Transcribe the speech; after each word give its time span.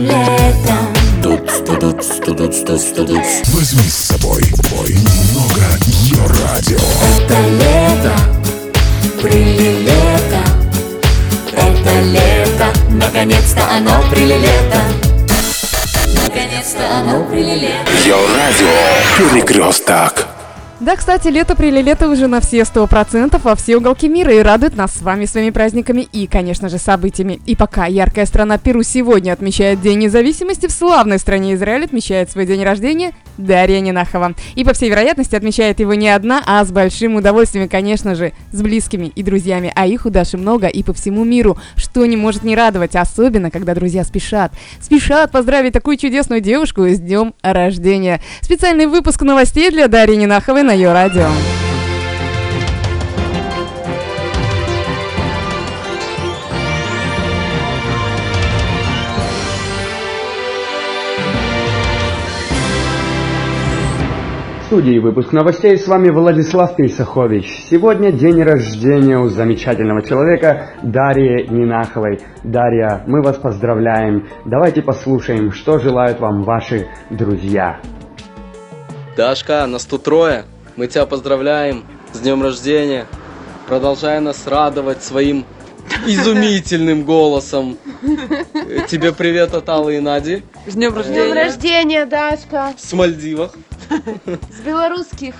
летом 0.00 0.92
Тут, 1.22 1.46
тут, 1.64 1.78
тут, 1.78 2.64
тут, 2.64 2.94
тут. 2.94 3.10
Возьми 3.54 3.88
с 3.88 3.94
собой 3.94 4.42
бой 4.70 4.88
немного 4.90 5.78
ее 5.86 6.26
радио. 6.26 6.78
Это 7.16 7.38
лето, 7.60 8.14
прилилето 9.20 10.42
Это 11.52 12.00
лето, 12.00 12.80
наконец-то 12.90 13.62
оно 13.70 14.02
прилилето 14.10 14.80
Наконец-то 16.14 16.82
оно 17.00 17.24
прилилето 17.30 17.92
Ее 18.04 18.16
радио. 18.36 19.30
Перекресток. 19.30 20.31
Да, 20.82 20.96
кстати, 20.96 21.28
лето 21.28 21.54
прилилето 21.54 22.10
уже 22.10 22.26
на 22.26 22.40
все 22.40 22.64
сто 22.64 22.88
процентов 22.88 23.44
во 23.44 23.54
все 23.54 23.76
уголки 23.76 24.08
мира 24.08 24.34
и 24.34 24.42
радует 24.42 24.76
нас 24.76 24.92
с 24.92 25.02
вами 25.02 25.26
своими 25.26 25.50
праздниками 25.50 26.08
и, 26.12 26.26
конечно 26.26 26.68
же, 26.68 26.78
событиями. 26.78 27.38
И 27.46 27.54
пока 27.54 27.86
яркая 27.86 28.26
страна 28.26 28.58
Перу 28.58 28.82
сегодня 28.82 29.32
отмечает 29.32 29.80
День 29.80 30.00
независимости, 30.00 30.66
в 30.66 30.72
славной 30.72 31.20
стране 31.20 31.54
Израиль 31.54 31.84
отмечает 31.84 32.32
свой 32.32 32.46
день 32.46 32.64
рождения 32.64 33.12
Дарья 33.38 33.80
Нинахова. 33.80 34.34
И, 34.54 34.64
по 34.64 34.72
всей 34.72 34.90
вероятности, 34.90 35.34
отмечает 35.34 35.80
его 35.80 35.94
не 35.94 36.08
одна, 36.08 36.42
а 36.46 36.64
с 36.64 36.70
большим 36.70 37.16
удовольствием, 37.16 37.68
конечно 37.68 38.14
же, 38.14 38.32
с 38.52 38.62
близкими 38.62 39.12
и 39.14 39.22
друзьями. 39.22 39.72
А 39.74 39.86
их 39.86 40.06
у 40.06 40.10
Даши 40.10 40.36
много 40.36 40.66
и 40.66 40.82
по 40.82 40.92
всему 40.92 41.24
миру, 41.24 41.58
что 41.76 42.04
не 42.06 42.16
может 42.16 42.42
не 42.42 42.56
радовать, 42.56 42.96
особенно, 42.96 43.50
когда 43.50 43.74
друзья 43.74 44.04
спешат. 44.04 44.52
Спешат 44.80 45.30
поздравить 45.30 45.72
такую 45.72 45.96
чудесную 45.96 46.40
девушку 46.40 46.86
с 46.86 46.98
днем 46.98 47.34
рождения. 47.42 48.20
Специальный 48.40 48.86
выпуск 48.86 49.22
новостей 49.22 49.70
для 49.70 49.88
Дарьи 49.88 50.16
Нинаховой 50.16 50.62
на 50.62 50.72
ее 50.72 50.92
радио. 50.92 51.28
Студии 64.72 64.98
выпуск 64.98 65.32
новостей 65.32 65.76
с 65.76 65.86
вами 65.86 66.08
Владислав 66.08 66.76
Пейсахович. 66.76 67.66
Сегодня 67.68 68.10
день 68.10 68.42
рождения 68.42 69.18
у 69.18 69.28
замечательного 69.28 70.00
человека 70.02 70.70
Дарьи 70.82 71.46
Нинаховой. 71.46 72.22
Дарья, 72.42 73.04
мы 73.06 73.20
вас 73.20 73.36
поздравляем. 73.36 74.30
Давайте 74.46 74.80
послушаем, 74.80 75.52
что 75.52 75.78
желают 75.78 76.20
вам 76.20 76.42
ваши 76.44 76.88
друзья. 77.10 77.82
Дашка, 79.14 79.66
нас 79.66 79.84
тут 79.84 80.04
трое. 80.04 80.44
Мы 80.76 80.86
тебя 80.86 81.04
поздравляем 81.04 81.84
с 82.14 82.20
днем 82.20 82.42
рождения. 82.42 83.04
Продолжай 83.68 84.20
нас 84.20 84.46
радовать 84.46 85.02
своим 85.02 85.44
изумительным 86.06 87.04
голосом. 87.04 87.76
Тебе 88.88 89.12
привет 89.12 89.52
от 89.52 89.68
Аллы 89.68 89.96
и 89.96 90.00
Нади 90.00 90.42
С 90.66 90.72
днем 90.72 90.92
С 90.92 90.94
днем 90.94 90.96
рождения. 90.96 91.34
рождения, 91.34 92.06
Дашка, 92.06 92.72
с 92.78 92.90
Мальдивах. 92.94 93.54
С 93.88 94.60
белорусских. 94.64 95.34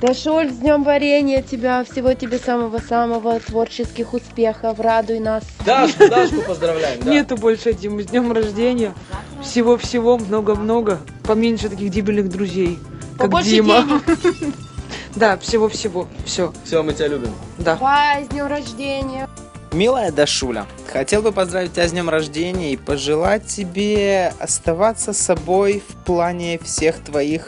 Дашуль, 0.00 0.50
с 0.50 0.56
днем 0.56 0.82
варенья 0.82 1.40
тебя, 1.40 1.82
всего 1.84 2.12
тебе 2.12 2.38
самого-самого, 2.38 3.40
творческих 3.40 4.12
успехов, 4.12 4.78
радуй 4.80 5.18
нас. 5.18 5.44
Дашку, 5.64 6.08
Дашку 6.08 6.42
поздравляем. 6.42 7.00
да. 7.02 7.10
Нету 7.10 7.36
больше 7.36 7.72
Димы. 7.72 8.02
С 8.02 8.06
днем 8.06 8.30
рождения. 8.32 8.92
Всего-всего, 9.42 10.18
много-много. 10.18 11.00
Поменьше 11.22 11.68
таких 11.70 11.90
дебильных 11.90 12.28
друзей, 12.28 12.78
как 13.12 13.30
Побольше 13.30 13.50
Дима. 13.50 13.82
денег. 14.06 14.54
Да, 15.16 15.38
всего-всего. 15.38 16.08
Все. 16.26 16.52
Все, 16.64 16.82
мы 16.82 16.92
тебя 16.92 17.06
любим. 17.06 17.30
Да. 17.56 17.76
Давай, 17.76 18.24
с 18.24 18.28
днем 18.28 18.46
рождения. 18.48 19.28
Милая 19.72 20.10
Дашуля, 20.10 20.66
хотел 20.92 21.22
бы 21.22 21.30
поздравить 21.30 21.72
тебя 21.72 21.86
с 21.86 21.92
днем 21.92 22.08
рождения 22.10 22.72
и 22.72 22.76
пожелать 22.76 23.46
тебе 23.46 24.34
оставаться 24.40 25.12
собой 25.12 25.82
в 25.88 25.94
плане 26.04 26.58
всех 26.58 26.96
твоих 26.98 27.46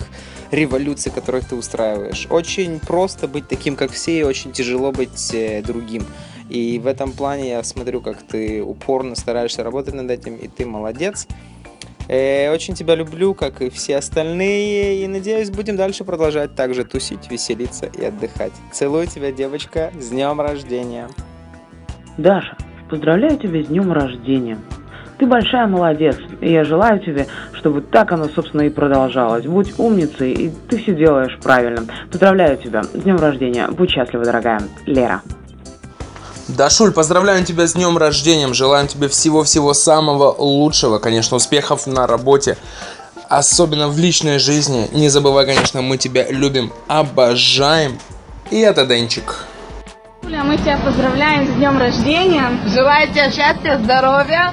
революций, 0.51 1.13
которых 1.13 1.49
ты 1.49 1.57
устраиваешь. 1.57 2.27
Очень 2.31 2.81
просто 2.81 3.29
быть 3.29 3.49
таким, 3.49 3.77
как 3.77 3.91
все, 3.91 4.21
и 4.21 4.23
очень 4.23 4.53
тяжело 4.53 4.93
быть 4.93 5.33
э, 5.35 5.63
другим. 5.63 6.05
И 6.49 6.79
в 6.79 6.87
этом 6.87 7.13
плане 7.13 7.51
я 7.51 7.63
смотрю, 7.63 8.01
как 8.01 8.23
ты 8.23 8.63
упорно 8.63 9.17
стараешься 9.17 9.65
работать 9.65 9.95
над 9.95 10.11
этим, 10.11 10.37
и 10.37 10.49
ты 10.49 10.65
молодец. 10.65 11.27
Э, 12.09 12.53
очень 12.53 12.75
тебя 12.75 12.95
люблю, 12.95 13.35
как 13.35 13.63
и 13.63 13.71
все 13.71 13.97
остальные, 13.97 15.05
и 15.05 15.07
надеюсь, 15.09 15.51
будем 15.51 15.77
дальше 15.77 16.05
продолжать 16.05 16.55
также 16.55 16.85
тусить, 16.85 17.31
веселиться 17.31 17.87
и 17.87 18.05
отдыхать. 18.05 18.53
Целую 18.73 19.07
тебя, 19.07 19.33
девочка, 19.33 19.93
с 19.99 20.11
днем 20.11 20.41
рождения! 20.41 21.09
Даша, 22.17 22.57
поздравляю 22.89 23.39
тебя 23.39 23.63
с 23.63 23.67
днем 23.67 23.93
рождения. 23.93 24.59
Ты 25.19 25.25
большая 25.27 25.67
молодец, 25.67 26.17
и 26.43 26.53
я 26.53 26.65
желаю 26.65 27.01
тебе, 27.01 27.27
чтобы 27.55 27.81
так 27.81 28.13
оно, 28.13 28.29
собственно, 28.29 28.63
и 28.63 28.69
продолжалось. 28.69 29.47
Будь 29.47 29.79
умницей, 29.79 30.33
и 30.33 30.53
ты 30.69 30.79
все 30.79 30.95
делаешь 30.95 31.39
правильно. 31.43 31.87
Поздравляю 32.11 32.59
тебя 32.59 32.83
с 32.83 32.91
днем 32.91 33.17
рождения. 33.17 33.67
Будь 33.69 33.91
счастлива, 33.91 34.25
дорогая. 34.25 34.61
Лера. 34.85 35.23
Дашуль, 36.49 36.93
поздравляем 36.93 37.45
тебя 37.45 37.67
с 37.67 37.73
днем 37.73 37.97
рождения, 37.97 38.53
желаем 38.53 38.89
тебе 38.89 39.09
всего-всего 39.09 39.73
самого 39.73 40.33
лучшего, 40.39 40.99
конечно, 40.99 41.39
успехов 41.39 41.87
на 41.87 42.07
работе, 42.07 42.57
особенно 43.29 43.89
в 43.89 43.99
личной 43.99 44.39
жизни. 44.39 44.87
Не 44.93 45.09
забывай, 45.09 45.47
конечно, 45.47 45.81
мы 45.81 45.97
тебя 45.97 46.31
любим, 46.31 46.73
обожаем. 46.89 47.99
И 48.51 48.61
это 48.61 48.87
Денчик. 48.87 49.47
Юля, 50.23 50.45
мы 50.45 50.57
тебя 50.59 50.79
поздравляем 50.79 51.47
с 51.47 51.57
днем 51.57 51.79
рождения. 51.79 52.61
Желаю 52.67 53.09
тебе 53.09 53.31
счастья, 53.33 53.81
здоровья 53.83 54.53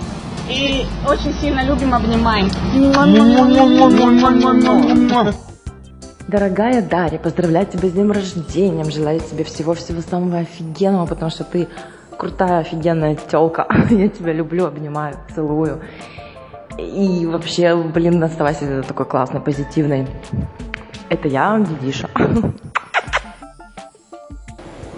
и 0.49 0.85
очень 1.07 1.33
сильно 1.33 1.63
любим, 1.63 1.93
обнимаем. 1.93 2.49
Дорогая 6.27 6.81
Дарья, 6.81 7.19
поздравляю 7.19 7.65
тебя 7.65 7.89
с 7.89 7.91
днем 7.91 8.11
рождения. 8.11 8.83
Желаю 8.85 9.19
тебе 9.19 9.43
всего-всего 9.43 10.01
самого 10.01 10.39
офигенного, 10.39 11.05
потому 11.05 11.31
что 11.31 11.43
ты 11.43 11.67
крутая, 12.17 12.59
офигенная 12.59 13.15
телка. 13.15 13.67
Я 13.89 14.09
тебя 14.09 14.33
люблю, 14.33 14.65
обнимаю, 14.65 15.15
целую. 15.35 15.81
И 16.77 17.25
вообще, 17.25 17.75
блин, 17.75 18.23
оставайся 18.23 18.81
такой 18.83 19.05
классной, 19.05 19.41
позитивной. 19.41 20.07
Это 21.09 21.27
я, 21.27 21.59
Дидиша. 21.59 22.09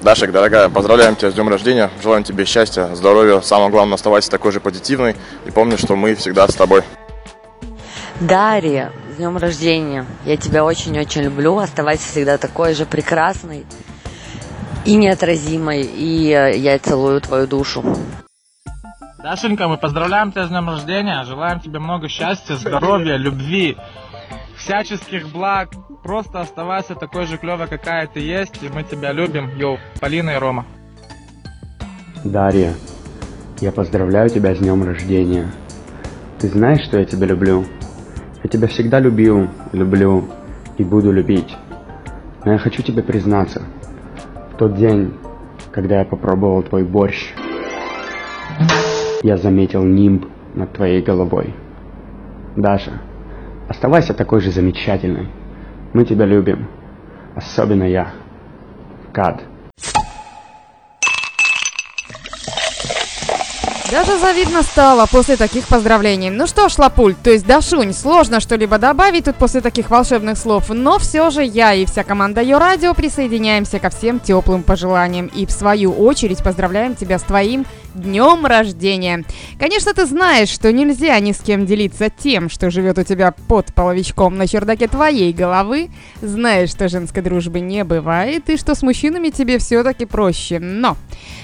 Дашек, 0.06 0.32
дорогая, 0.32 0.70
поздравляем 0.70 1.16
тебя 1.16 1.32
с 1.32 1.34
днем 1.34 1.50
рождения, 1.50 1.90
желаем 2.04 2.24
тебе 2.24 2.46
счастья, 2.46 2.94
здоровья, 2.94 3.42
самое 3.42 3.72
главное, 3.72 3.96
оставайся 3.96 4.30
такой 4.30 4.52
же 4.52 4.60
позитивной 4.60 5.16
и 5.48 5.50
помни, 5.50 5.78
что 5.78 5.96
мы 5.96 6.14
всегда 6.14 6.48
с 6.48 6.54
тобой. 6.54 6.84
Дарья, 8.20 8.92
с 9.12 9.16
днем 9.16 9.36
рождения. 9.38 10.06
Я 10.24 10.38
тебя 10.38 10.64
очень-очень 10.64 11.24
люблю. 11.24 11.58
Оставайся 11.58 12.08
всегда 12.08 12.38
такой 12.38 12.76
же 12.76 12.86
прекрасной 12.86 13.66
и 14.86 14.96
неотразимой. 14.96 15.82
И 15.82 16.32
э, 16.32 16.56
я 16.56 16.78
целую 16.78 17.20
твою 17.20 17.48
душу. 17.48 17.84
Дашенька, 19.24 19.68
мы 19.68 19.78
поздравляем 19.78 20.32
тебя 20.32 20.46
с 20.46 20.50
днем 20.50 20.70
рождения, 20.70 21.24
желаем 21.24 21.60
тебе 21.60 21.80
много 21.80 22.10
счастья, 22.10 22.54
здоровья, 22.58 23.16
любви, 23.16 23.76
всяческих 24.56 25.30
благ. 25.30 25.70
Просто 26.06 26.40
оставайся 26.40 26.94
такой 26.94 27.26
же 27.26 27.40
клевой, 27.40 27.66
какая 27.66 28.06
ты 28.06 28.20
есть, 28.20 28.62
и 28.62 28.70
мы 28.70 28.84
тебя 28.84 29.12
любим. 29.12 29.50
Йоу, 29.58 29.80
Полина 30.00 30.36
и 30.36 30.38
Рома. 30.38 30.68
Дарья, 32.24 32.76
я 33.60 33.72
поздравляю 33.72 34.30
тебя 34.30 34.54
с 34.54 34.60
днем 34.60 34.84
рождения. 34.84 35.48
Ты 36.38 36.50
знаешь, 36.50 36.84
что 36.84 37.00
я 37.00 37.06
тебя 37.06 37.26
люблю? 37.26 37.66
Я 38.44 38.50
тебя 38.52 38.68
всегда 38.68 39.00
любил, 39.00 39.48
люблю 39.72 40.26
и 40.78 40.84
буду 40.84 41.12
любить. 41.12 41.58
Но 42.46 42.52
я 42.52 42.60
хочу 42.60 42.84
тебе 42.84 43.02
признаться. 43.02 43.64
В 44.54 44.58
тот 44.58 44.76
день, 44.76 45.12
когда 45.72 46.02
я 46.02 46.06
попробовал 46.06 46.62
твой 46.62 46.84
борщ, 46.84 47.34
я 49.24 49.38
заметил 49.38 49.82
нимб 49.82 50.28
над 50.54 50.72
твоей 50.72 51.02
головой. 51.02 51.56
Даша, 52.56 53.02
оставайся 53.68 54.14
такой 54.14 54.42
же 54.42 54.52
замечательной. 54.52 55.30
Мы 55.96 56.04
тебя 56.04 56.26
любим. 56.26 56.68
Особенно 57.38 57.86
я. 57.86 58.12
Кад. 59.14 59.42
Даже 63.90 64.18
завидно 64.20 64.62
стало 64.64 65.06
после 65.10 65.38
таких 65.38 65.66
поздравлений. 65.70 66.30
Ну 66.30 66.48
что 66.48 66.68
ж, 66.68 66.78
Лапуль, 66.80 67.16
то 67.16 67.32
есть 67.32 67.48
Дашунь, 67.48 67.94
сложно 67.94 68.42
что-либо 68.42 68.78
добавить 68.78 69.24
тут 69.24 69.38
после 69.38 69.62
таких 69.62 69.90
волшебных 69.90 70.38
слов, 70.38 70.70
но 70.70 71.00
все 71.00 71.30
же 71.30 71.46
я 71.46 71.74
и 71.74 71.86
вся 71.86 72.04
команда 72.04 72.42
Йо 72.42 72.60
Радио 72.60 72.94
присоединяемся 72.94 73.80
ко 73.80 73.90
всем 73.90 74.20
теплым 74.20 74.64
пожеланиям 74.64 75.28
и 75.28 75.46
в 75.46 75.52
свою 75.52 75.94
очередь 75.94 76.44
поздравляем 76.44 76.96
тебя 76.96 77.20
с 77.20 77.24
твоим 77.24 77.66
днем 77.96 78.46
рождения! 78.46 79.24
Конечно, 79.60 79.94
ты 79.94 80.06
знаешь, 80.06 80.50
что 80.50 80.72
нельзя 80.72 81.20
ни 81.20 81.32
с 81.32 81.40
кем 81.40 81.66
делиться 81.66 82.10
тем, 82.10 82.50
что 82.50 82.70
живет 82.70 82.98
у 82.98 83.04
тебя 83.04 83.32
под 83.32 83.74
половичком 83.74 84.38
на 84.38 84.48
чердаке 84.48 84.88
твоей 84.88 85.34
головы. 85.34 85.90
Знаешь, 86.22 86.70
что 86.70 86.90
женской 86.90 87.24
дружбы 87.24 87.62
не 87.62 87.84
бывает, 87.84 88.50
и 88.50 88.58
что 88.58 88.76
с 88.76 88.82
мужчинами 88.82 89.30
тебе 89.30 89.58
все-таки 89.58 90.06
проще. 90.06 90.60
Но 90.60 90.98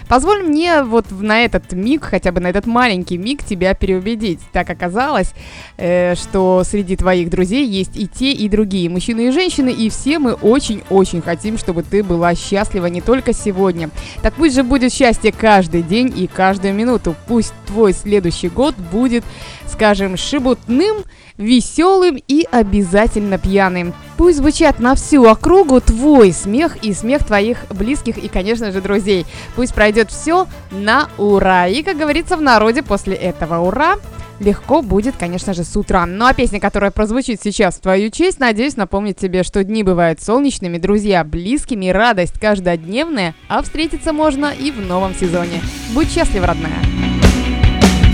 позволь 0.08 0.44
мне 0.44 0.84
вот 0.84 1.10
на 1.12 1.44
этот 1.44 1.72
миг, 1.74 2.04
хотя 2.04 2.32
бы 2.32 2.42
на 2.42 2.48
этот 2.48 2.66
маленький 2.66 3.18
миг, 3.18 3.44
тебя 3.44 3.74
переубедить. 3.74 4.40
Так 4.52 4.70
оказалось, 4.70 5.34
э, 5.78 6.16
что 6.16 6.64
среди 6.66 6.96
твоих 6.96 7.30
друзей 7.30 7.66
есть 7.66 7.96
и 7.96 8.08
те, 8.08 8.32
и 8.32 8.50
другие 8.50 8.90
мужчины 8.90 9.28
и 9.28 9.32
женщины, 9.32 9.70
и 9.70 9.90
все 9.90 10.20
мы 10.20 10.34
очень-очень 10.34 11.22
хотим, 11.22 11.58
чтобы 11.58 11.84
ты 11.84 12.04
была 12.04 12.36
счастлива 12.36 12.88
не 12.88 13.02
только 13.02 13.34
сегодня. 13.34 13.90
Так 14.22 14.34
пусть 14.34 14.56
же 14.56 14.64
будет 14.64 14.94
счастье 14.94 15.32
каждый 15.32 15.82
день 15.82 16.14
и 16.16 16.28
каждую 16.42 16.74
минуту. 16.74 17.16
Пусть 17.28 17.54
твой 17.68 17.94
следующий 17.94 18.50
год 18.50 18.74
будет, 18.76 19.24
скажем, 19.68 20.18
шебутным, 20.18 21.04
веселым 21.38 22.18
и 22.28 22.48
обязательно 22.52 23.38
пьяным. 23.38 23.94
Пусть 24.18 24.40
звучат 24.40 24.80
на 24.80 24.96
всю 24.96 25.24
округу 25.26 25.80
твой 25.82 26.34
смех 26.34 26.78
и 26.78 26.94
смех 26.94 27.24
твоих 27.26 27.60
близких 27.70 28.18
и, 28.18 28.28
конечно 28.28 28.72
же, 28.72 28.82
друзей. 28.82 29.28
Пусть 29.56 29.76
пройдет 29.76 30.10
все 30.10 30.48
на 30.72 31.10
ура. 31.20 31.68
И, 31.68 31.84
как 31.84 32.00
говорится 32.00 32.38
в 32.38 32.42
народе, 32.42 32.82
после 32.82 33.14
этого 33.14 33.60
ура 33.60 33.98
легко 34.42 34.82
будет, 34.82 35.16
конечно 35.18 35.54
же, 35.54 35.64
с 35.64 35.76
утра. 35.78 36.06
Ну 36.06 36.26
а 36.26 36.34
песня, 36.34 36.60
которая 36.60 36.92
прозвучит 36.92 37.40
сейчас 37.42 37.76
в 37.76 37.82
твою 37.82 38.10
честь, 38.10 38.40
надеюсь, 38.40 38.76
напомнит 38.76 39.18
тебе, 39.18 39.44
что 39.44 39.64
дни 39.64 39.84
бывают 39.84 40.22
солнечными, 40.22 40.78
друзья 40.78 41.24
близкими, 41.24 41.90
радость 41.90 42.40
каждодневная, 42.40 43.36
а 43.48 43.62
встретиться 43.62 44.14
можно 44.14 44.52
и 44.52 44.72
в 44.72 44.80
новом 44.80 45.16
сезоне. 45.16 45.62
Будь 45.94 46.12
счастлив, 46.12 46.44
родная! 46.44 47.11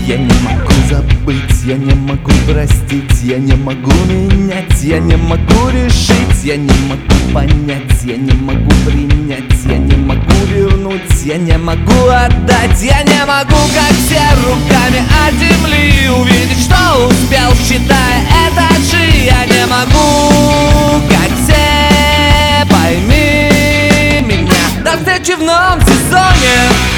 Я 0.08 0.16
не 0.16 0.32
могу 0.42 0.72
забыть, 0.88 1.64
я 1.66 1.76
не 1.76 1.92
могу 1.92 2.30
простить, 2.46 3.22
я 3.24 3.36
не 3.36 3.52
могу 3.56 3.92
менять, 4.06 4.82
я 4.82 5.00
не 5.00 5.16
могу 5.16 5.68
решить, 5.68 6.44
я 6.44 6.56
не 6.56 6.72
могу 6.88 7.34
понять, 7.34 8.04
я 8.04 8.16
не 8.16 8.32
могу 8.32 8.70
принять, 8.86 9.52
я 9.66 9.76
не 9.76 9.96
могу 9.96 10.32
вернуть, 10.46 11.22
я 11.26 11.36
не 11.36 11.58
могу 11.58 12.06
отдать, 12.06 12.80
я 12.80 13.02
не 13.02 13.22
могу, 13.26 13.60
как 13.74 13.92
все 13.98 14.22
руками 14.46 15.04
от 15.26 15.34
земли 15.34 16.08
увидеть, 16.08 16.64
что 16.64 17.06
успел, 17.06 17.52
считая 17.68 18.22
этажи, 18.48 19.26
я 19.26 19.44
не 19.44 19.66
могу, 19.66 21.04
как 21.10 21.30
все, 21.44 22.64
пойми 22.70 24.24
меня, 24.26 24.82
до 24.82 24.96
встречи 24.96 25.36
в 25.36 25.42
новом 25.42 25.82
сезоне. 25.82 26.88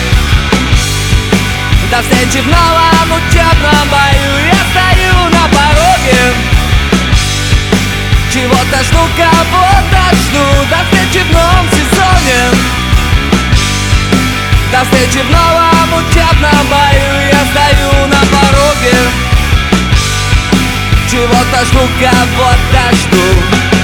До 1.90 2.00
встречи 2.02 2.40
в 2.40 2.46
новом 2.46 3.12
учебном 3.18 3.88
бою. 3.90 4.46
Я 4.46 4.60
стою 4.70 5.28
на 5.30 5.48
пороге. 5.48 6.34
Чего-то 8.32 8.84
жду, 8.84 8.98
кого-то 9.16 10.14
жду. 10.14 10.44
До 10.70 10.84
встречи 10.84 11.24
в 11.24 11.32
новом 11.32 11.68
сезоне. 11.70 12.40
До 14.70 14.84
встречи 14.84 15.18
в 15.18 15.30
новом 15.32 15.94
учебном 15.94 16.66
бою. 16.68 17.28
Я 17.32 17.44
стою 17.50 18.06
на 18.06 18.20
пороге. 18.26 18.96
Чего-то 21.10 21.64
жду, 21.64 21.80
кого-то 21.98 22.96
жду 22.96 23.79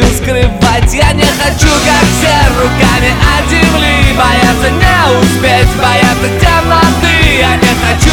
хочу 0.00 0.14
скрывать, 0.14 0.94
я 0.94 1.12
не 1.12 1.24
хочу, 1.24 1.68
как 1.68 2.04
все 2.16 2.34
руками 2.60 3.12
от 3.38 3.50
земли 3.50 4.16
Бояться 4.16 4.70
не 4.70 5.18
успеть, 5.18 5.68
бояться 5.76 6.28
темноты. 6.40 7.38
Я 7.38 7.56
не 7.56 7.72
хочу, 7.80 8.10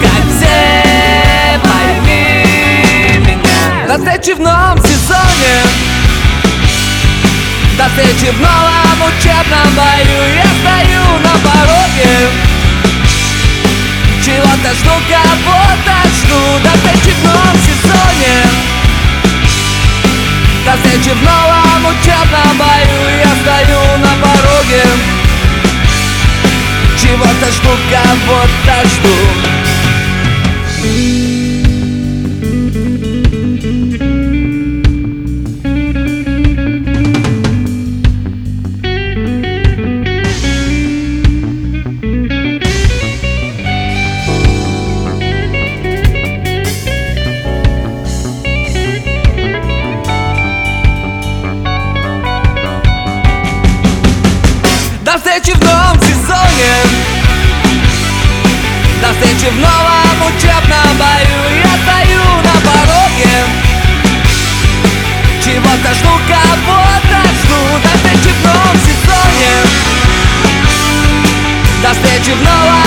как 0.00 0.22
все, 0.30 1.60
пойми 1.62 3.18
меня. 3.18 3.86
До 3.88 3.98
встречи 3.98 4.34
в 4.34 4.40
новом 4.40 4.78
сезоне. 4.78 5.54
До 7.76 7.88
встречи 7.88 8.30
в 8.32 8.40
новом 8.40 9.02
учебном 9.08 9.74
бою. 9.74 10.34
Я 10.36 10.46
стою 10.60 11.18
на 11.24 11.50
пороге. 11.50 12.28
Чего-то 14.24 14.74
жду, 14.74 14.92
кого-то 15.08 16.08
жду. 16.20 16.60
До 16.62 16.70
встречи 16.78 17.14
в 17.16 17.24
новом 17.24 17.56
сезоне 17.56 18.51
До 20.64 20.76
встречи 20.76 21.10
в 21.10 21.22
новом 21.22 21.86
учебном 21.86 22.56
бою 22.56 23.18
Я 23.18 23.30
стою 23.42 23.98
на 23.98 24.14
пороге 24.22 24.84
Чего-то 26.96 27.50
жду, 27.50 27.70
кого-то 27.90 28.88
жду 28.88 29.41
До 59.00 59.08
встречи 59.12 59.50
в 59.50 59.58
новом 59.58 60.16
учебном 60.28 60.96
бою 60.96 61.40
Я 61.58 61.72
стою 61.82 62.24
на 62.44 62.54
пороге 62.66 63.34
Чего-то 65.44 65.94
жду, 65.94 66.10
кого-то 66.28 67.18
жду 67.40 67.60
До 67.82 67.96
встречи 67.96 68.30
в 68.34 68.44
новом 68.46 68.76
сезоне 68.78 69.52
До 71.82 71.90
встречи 71.90 72.32
в 72.32 72.42
новом 72.42 72.81